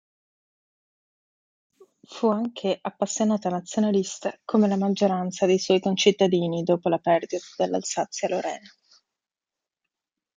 [2.07, 8.67] Fu anche appassionata nazionalista come la maggioranza dei suoi concittadini dopo la perdita dell'Alsazia-Lorena.